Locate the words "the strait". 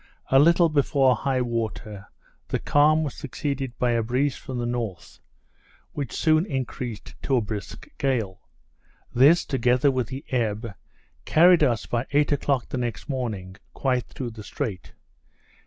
14.31-14.93